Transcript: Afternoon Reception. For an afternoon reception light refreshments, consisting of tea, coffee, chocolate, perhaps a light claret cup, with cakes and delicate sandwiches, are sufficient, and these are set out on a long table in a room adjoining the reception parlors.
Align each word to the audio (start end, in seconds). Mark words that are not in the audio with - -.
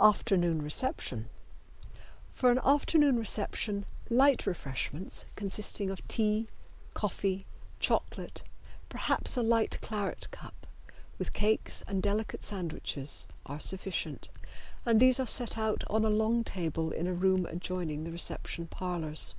Afternoon 0.00 0.62
Reception. 0.62 1.28
For 2.32 2.50
an 2.50 2.58
afternoon 2.64 3.16
reception 3.16 3.86
light 4.08 4.44
refreshments, 4.44 5.26
consisting 5.36 5.90
of 5.90 6.08
tea, 6.08 6.48
coffee, 6.92 7.46
chocolate, 7.78 8.42
perhaps 8.88 9.36
a 9.36 9.42
light 9.44 9.78
claret 9.80 10.28
cup, 10.32 10.66
with 11.20 11.32
cakes 11.32 11.84
and 11.86 12.02
delicate 12.02 12.42
sandwiches, 12.42 13.28
are 13.46 13.60
sufficient, 13.60 14.28
and 14.84 14.98
these 14.98 15.20
are 15.20 15.24
set 15.28 15.56
out 15.56 15.84
on 15.88 16.04
a 16.04 16.10
long 16.10 16.42
table 16.42 16.90
in 16.90 17.06
a 17.06 17.14
room 17.14 17.46
adjoining 17.46 18.02
the 18.02 18.10
reception 18.10 18.66
parlors. 18.66 19.36